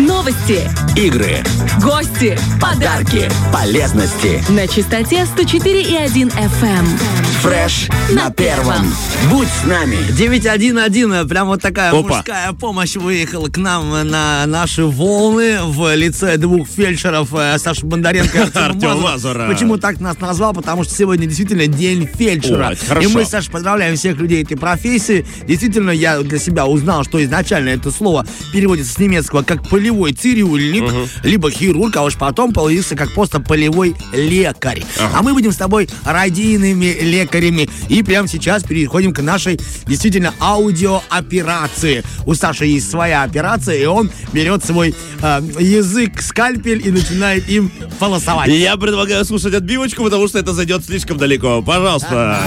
[0.00, 0.60] Новости,
[0.96, 1.42] игры,
[1.82, 4.42] гости, подарки, полезности.
[4.50, 6.86] на частоте 104,1 FM.
[7.42, 8.86] Фреш на первом.
[9.30, 9.96] Будь с нами.
[10.12, 12.00] 911, прям вот такая Опа.
[12.00, 18.38] мужская помощь выехала к нам на наши волны в лице двух фельдшеров э, Саши Бондаренко
[18.38, 18.40] и
[18.74, 18.94] Мазура.
[18.94, 19.48] Мазура.
[19.48, 20.52] Почему так нас назвал?
[20.54, 22.74] Потому что сегодня действительно день фельдшера.
[22.88, 23.00] О.
[23.00, 25.24] И мы, Саша, поздравляем всех людей этой профессии.
[25.46, 31.10] Действительно, я для себя узнал, что изначально это слово переводится с немецкого как полевой цирюльник,
[31.24, 34.84] либо хирург, а уж потом появился как просто полевой лекарь.
[35.12, 37.68] А мы будем с тобой радийными лекарями.
[37.88, 42.04] И прямо сейчас переходим к нашей действительно аудиооперации.
[42.24, 47.72] У Саши есть своя операция, и он берет свой э, язык, скальпель и начинает им
[47.98, 48.48] полосовать.
[48.48, 51.62] Я предлагаю слушать отбивочку, потому что это зайдет слишком далеко.
[51.62, 52.38] Пожалуйста.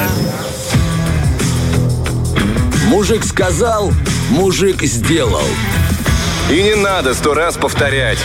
[2.88, 3.92] Мужик сказал,
[4.30, 5.44] мужик сделал.
[6.52, 8.20] И не надо сто раз повторять.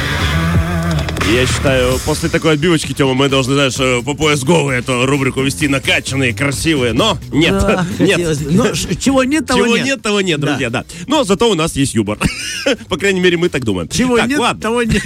[1.33, 5.43] Я считаю, после такой отбивочки, Тёма, мы должны, знаешь, э, по пояс голые эту рубрику
[5.43, 6.95] вести накачанные, красивые.
[6.95, 8.13] Но нет, Да, нет.
[8.17, 8.39] хотелось.
[8.41, 9.87] Но чего нет, того Чего нет.
[9.87, 10.47] нет, того нет, Да.
[10.49, 10.85] друзья, да.
[11.07, 12.19] Но зато у нас есть юмор.
[12.89, 13.91] По крайней мере, мы так думаем.
[13.91, 14.63] Чего так, нет, ладно.
[14.63, 15.03] того нет.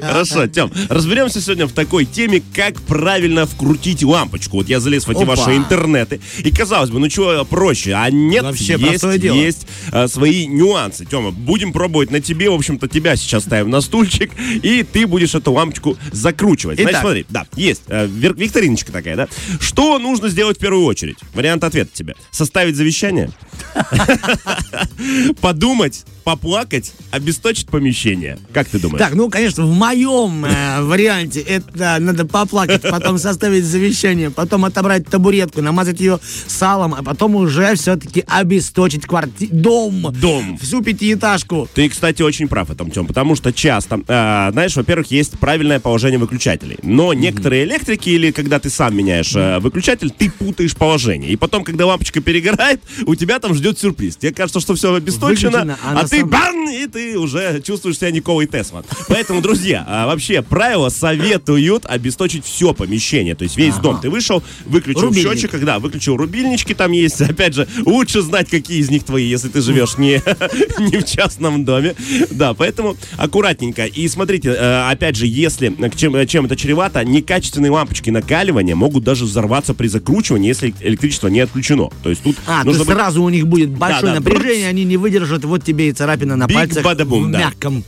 [0.00, 4.58] Хорошо, Тем, разберемся сегодня в такой теме, как правильно вкрутить лампочку.
[4.58, 5.36] Вот я залез в эти Опа.
[5.36, 10.46] ваши интернеты, и казалось бы, ну чего проще, а нет, Вообще есть, есть а, свои
[10.46, 11.04] нюансы.
[11.04, 14.32] Тема, будем пробовать на тебе, в общем-то, тебя сейчас ставим на стульчик,
[14.62, 16.76] и ты будешь эту лампочку закручивать.
[16.76, 17.02] Значит, Итак.
[17.02, 19.28] смотри, да, есть э, викториночка такая, да.
[19.60, 21.18] Что нужно сделать в первую очередь?
[21.34, 22.14] Вариант ответа тебе.
[22.30, 23.30] Составить завещание,
[25.40, 28.38] подумать, поплакать, обесточить помещение.
[28.52, 28.98] Как ты думаешь?
[28.98, 35.06] Так, ну, конечно, в моем э, варианте это надо поплакать, потом составить завещание, потом отобрать
[35.06, 40.58] табуретку, намазать ее салом, а потом уже все-таки обесточить квартиру, дом, Дом.
[40.58, 41.66] всю пятиэтажку.
[41.72, 45.80] Ты, кстати, очень прав в этом, Тем, потому что часто, э, знаешь, во-первых, есть правильное
[45.80, 51.30] положение выключателей, но некоторые электрики или когда ты сам меняешь э, выключатель, ты путаешь положение.
[51.30, 54.16] И потом, когда лампочка перегорает, у тебя там ждет сюрприз.
[54.16, 57.98] Тебе кажется, что все обесточено, Выключено, а а, на ты бан, и ты уже чувствуешь
[57.98, 58.84] себя Николой Тесман.
[59.08, 63.34] Поэтому, друзья, а, вообще правила советуют обесточить все помещение.
[63.34, 65.32] То есть весь дом ты вышел, выключил Рубильник.
[65.32, 67.20] счетчик, когда выключил рубильнички там есть.
[67.20, 70.20] Опять же, лучше знать, какие из них твои, если ты живешь не,
[70.78, 71.94] не в частном доме.
[72.30, 73.84] Да, поэтому аккуратненько.
[73.86, 79.24] И смотрите, э, опять же, если чем, чем это чревато, некачественные лампочки накаливания могут даже
[79.24, 81.90] взорваться при закручивании, если электричество не отключено.
[82.02, 84.64] То есть тут А, то нужно есть быть- сразу у них будет большое да, напряжение,
[84.64, 84.68] бррц.
[84.70, 87.38] они не выдержат, вот тебе и царапина на Биг пальцах бада-бум, в да.
[87.38, 87.84] мягком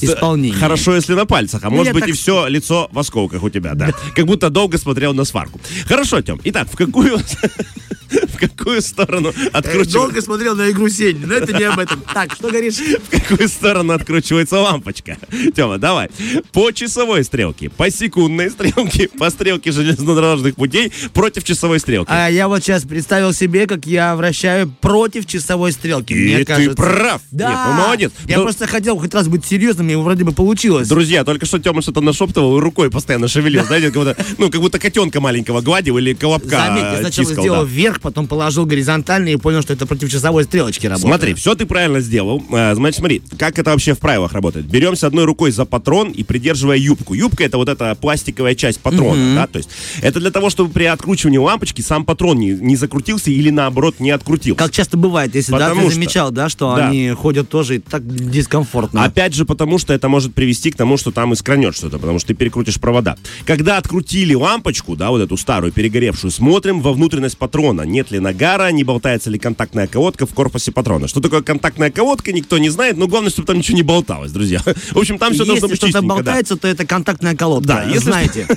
[0.00, 0.56] исполнении.
[0.56, 3.50] Хорошо, если на пальцах, а может я быть так и все лицо в осколках у
[3.50, 3.92] тебя, да.
[4.14, 5.60] Как будто долго смотрел на сварку.
[5.86, 6.40] Хорошо, Тем.
[6.44, 7.18] Итак, в какую
[8.34, 12.02] в какую сторону откручивается Долго смотрел на игру Сень, но это не об этом.
[12.12, 12.74] Так, что говоришь?
[12.76, 15.16] в какую сторону откручивается лампочка?
[15.54, 16.10] Тема, давай.
[16.52, 22.10] По часовой стрелке, по секундной стрелке, по стрелке железнодорожных путей против часовой стрелки.
[22.12, 26.12] А я вот сейчас представил себе, как я вращаю против часовой стрелки.
[26.12, 26.74] И Мне ты кажется.
[26.76, 27.22] прав.
[27.30, 27.48] Да.
[27.50, 28.12] Нет, ну, молодец.
[28.26, 30.88] Я Ну, просто хотел хоть раз быть серьезным, и вроде бы получилось.
[30.88, 34.60] Друзья, только что Тёма что-то нашептывал и рукой постоянно шевелил, знаете, как будто, ну, как
[34.60, 37.68] будто котенка маленького гладил или колобка Заметь, я сначала тискал, сделал да.
[37.68, 41.08] вверх, потом положил горизонтально и понял, что это против часовой стрелочки работает.
[41.10, 42.42] Смотри, все ты правильно сделал.
[42.52, 44.66] А, Значит, смотри, как это вообще в правилах работает.
[44.66, 47.14] Беремся одной рукой за патрон и придерживая юбку.
[47.14, 49.68] Юбка это вот эта пластиковая часть патрона, да, то есть
[50.02, 54.10] это для того, чтобы при откручивании лампочки сам патрон не, не закрутился или наоборот не
[54.10, 54.58] открутился.
[54.58, 56.88] Как часто бывает, если да, ты что- замечал, да, что Да.
[56.88, 59.04] они ходят тоже и так дискомфортно.
[59.04, 62.28] Опять же, потому что это может привести к тому, что там искранет что-то, потому что
[62.28, 63.16] ты перекрутишь провода.
[63.46, 67.82] Когда открутили лампочку, да, вот эту старую перегоревшую, смотрим во внутренность патрона.
[67.82, 71.08] Нет ли нагара, не болтается ли контактная колодка в корпусе патрона.
[71.08, 74.60] Что такое контактная колодка, никто не знает, но главное, чтобы там ничего не болталось, друзья.
[74.64, 76.14] В общем, там все должно Если быть что-то чистенько, да.
[76.14, 77.68] болтается, то это контактная колодка.
[77.68, 78.46] Да, если знаете.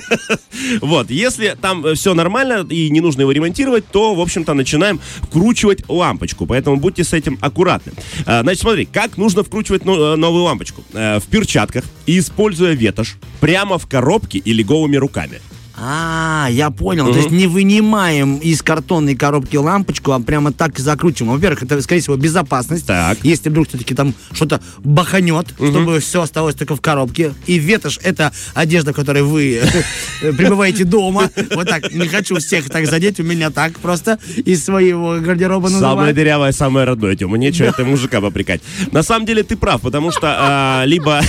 [0.80, 5.88] Вот, если там все нормально и не нужно его ремонтировать, то, в общем-то, начинаем вкручивать
[5.88, 6.46] лампочку.
[6.46, 7.92] Поэтому будьте с этим аккуратны.
[8.26, 10.82] А, Значит, смотри, как нужно вкручивать э, новую лампочку?
[10.92, 15.40] Э, В перчатках и используя ветошь прямо в коробке или голыми руками.
[15.80, 17.12] А, я понял.
[17.12, 21.34] То есть не вынимаем из картонной коробки лампочку, а прямо так и закручиваем.
[21.34, 22.86] Во-первых, это, скорее всего, безопасность.
[22.86, 23.18] Так.
[23.22, 27.32] Если вдруг все-таки там что-то баханет, чтобы все осталось только в коробке.
[27.46, 29.60] И ветошь— это одежда, в которой вы
[30.20, 31.30] пребываете дома.
[31.54, 31.92] Вот так.
[31.92, 33.20] Не хочу всех так задеть.
[33.20, 36.16] У меня так просто из своего гардероба Самое называют.
[36.16, 37.38] дырявое, самое родное, Тёма.
[37.38, 38.60] Нечего это мужика попрекать.
[38.92, 41.20] На самом деле ты прав, потому что а, либо...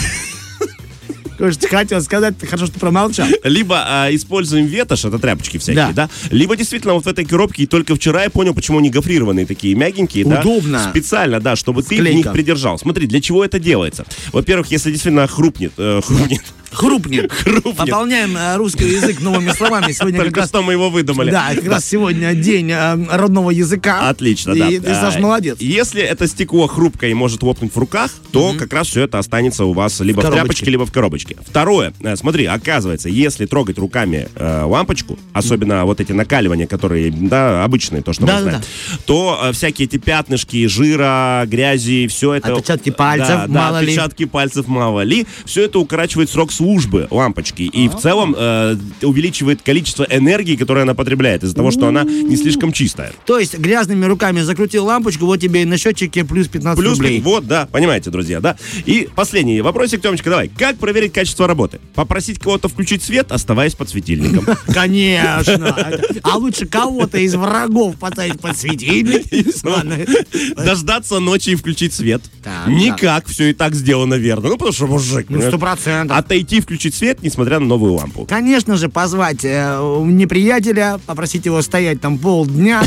[1.40, 3.28] Что хотел сказать, хорошо, что промолчал.
[3.44, 5.92] Либо а, используем ветошь, это тряпочки всякие, Да.
[5.94, 6.10] да.
[6.32, 9.76] Либо действительно вот в этой коробке, и только вчера я понял, почему они гофрированные такие,
[9.76, 10.42] мягенькие, да.
[10.42, 10.88] Удобно.
[10.90, 12.18] Специально, да, чтобы ты в Склейка.
[12.18, 12.78] них придержал.
[12.78, 14.06] Смотри, для чего это делается?
[14.34, 17.32] Во-первых, если действительно хрупнет, э, хрупнет, Хрупнет.
[17.32, 17.76] Хрупнет.
[17.76, 19.92] Пополняем э, русский язык новыми словами.
[19.92, 20.50] Сегодня как только раз...
[20.50, 21.32] что мы его выдумали.
[21.32, 24.10] Да, как раз сегодня день э, родного языка.
[24.10, 24.70] Отлично, и, да.
[24.70, 25.58] И ты, Саш, А, молодец.
[25.60, 29.66] Если это стекло хрупкое и может лопнуть в руках, то как раз все это останется
[29.66, 30.44] у вас либо в, коробочке.
[30.44, 31.38] тряпочке, либо в коробочке.
[31.46, 37.64] Второе, э, смотри, оказывается, если трогать руками э, лампочку, особенно вот эти накаливания, которые, да,
[37.64, 38.64] обычные, то, что Да, мы да, знаем,
[39.06, 42.54] то э, всякие эти пятнышки жира, грязи, все это...
[42.54, 43.88] Отпечатки пальцев, да, да, мало ли.
[43.88, 45.26] отпечатки пальцев, мало ли.
[45.46, 47.62] Все это укорачивает срок службы лампочки.
[47.62, 52.36] И в целом э, увеличивает количество энергии, которое она потребляет, из-за того, что она не
[52.36, 53.14] слишком чистая.
[53.26, 57.22] То есть грязными руками закрутил лампочку, вот тебе и на счетчике плюс 15 Плюс, рублей.
[57.22, 58.58] вот, да, понимаете, друзья, да.
[58.86, 60.50] И последний вопросик, Темочка, давай.
[60.50, 61.80] Как проверить качество работы?
[61.96, 64.46] Попросить кого-то включить свет, оставаясь под светильником.
[64.68, 65.98] Конечно.
[66.24, 69.24] А лучше кого-то из врагов поставить под светильник.
[70.58, 72.22] Дождаться ночи и включить свет.
[72.68, 74.50] Никак, все и так сделано верно.
[74.50, 75.28] Ну, потому что мужик.
[75.30, 76.18] Ну, сто процентов.
[76.18, 78.26] Отойти и включить свет, несмотря на новую лампу.
[78.26, 82.84] Конечно же, позвать э, неприятеля, попросить его стоять там полдня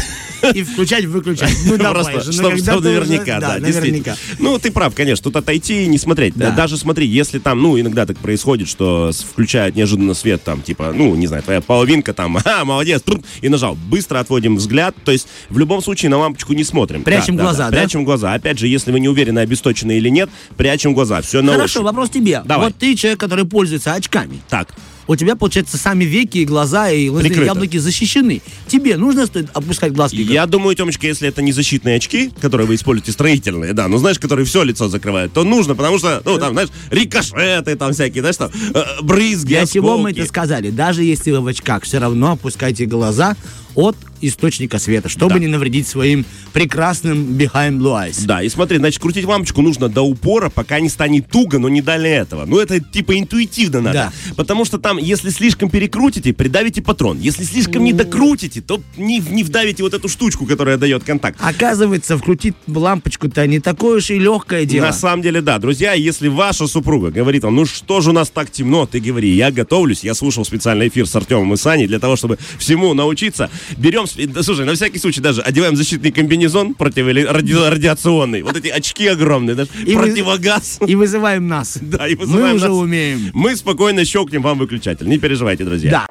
[0.55, 1.53] и включать-выключать.
[1.65, 4.17] Ну, давай Просто, же, ну, чтобы, наверняка, да, наверняка.
[4.39, 6.35] Ну, ты прав, конечно, тут отойти и не смотреть.
[6.35, 6.51] Да.
[6.51, 11.15] Даже смотри, если там, ну, иногда так происходит, что включают неожиданно свет, там, типа, ну,
[11.15, 13.03] не знаю, твоя половинка там, а, молодец,
[13.41, 13.77] и нажал.
[13.89, 17.05] Быстро отводим взгляд, то есть в любом случае на лампочку не смотрим.
[17.05, 17.77] Прячем глаза, да?
[17.77, 18.35] Прячем глаза.
[18.35, 21.23] Опять же, если вы не уверены, обесточены или нет, прячем глаза.
[21.23, 22.43] Все на Хорошо, вопрос тебе.
[22.45, 22.67] Давай.
[22.67, 24.41] Вот ты человек, который пользуется очками.
[24.49, 24.75] Так,
[25.09, 28.41] У тебя, получается, сами веки, и глаза, и глазные яблоки защищены.
[28.69, 30.17] Тебе нужно стоит опускать глазки?
[30.17, 34.19] Я думаю, Темочка, если это не защитные очки, которые вы используете строительные, да, ну знаешь,
[34.19, 38.37] которые все лицо закрывают, то нужно, потому что, ну, там, знаешь, рикошеты там всякие, знаешь,
[38.37, 40.19] там, э, брызги, Для чего мы осколки.
[40.21, 40.71] это сказали?
[40.71, 43.37] Даже если вы в очках, все равно опускайте глаза
[43.75, 45.41] от источника света, чтобы Да.
[45.41, 48.25] не навредить своим прекрасным behind blue eyes.
[48.25, 51.83] Да, и смотри, значит, крутить лампочку нужно до упора, пока не станет туго, но не
[51.83, 52.45] далее этого.
[52.47, 54.13] Ну, это типа интуитивно надо.
[54.29, 54.35] Да.
[54.37, 57.19] Потому что там, если слишком перекрутите, придавите патрон.
[57.19, 61.39] Если слишком не докрутите, то не, не вдавите вот эту штучку, которая дает контакт.
[61.43, 64.87] Оказывается, вкрутить лампочку-то не такое уж и легкое дело.
[64.87, 65.59] На самом деле, да.
[65.59, 69.31] Друзья, если ваша супруга говорит вам, ну что же у нас так темно, ты говори,
[69.35, 73.51] я готовлюсь, я слушал специальный эфир с Артемом и Саней для того, чтобы всему научиться.
[73.77, 74.07] Берем,
[74.43, 79.95] слушай, на всякий случай даже одеваем защитный комбинезон противорадиационный, вот эти очки огромные, даже И
[79.97, 80.79] вы- противогаз.
[80.87, 81.79] И вызываем нас.
[81.83, 82.77] Да, и Мы вызываем уже нас.
[82.77, 83.31] умеем.
[83.35, 85.07] Мы спокойно щелкнем вам выключатель.
[85.09, 85.91] Не переживайте, друзья.
[85.91, 86.07] Да.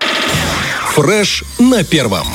[0.94, 2.28] Фреш на первом.